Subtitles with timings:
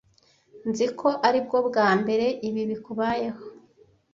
[0.69, 3.43] Nzi ko aribwo bwa mbere ibi bikubayeho.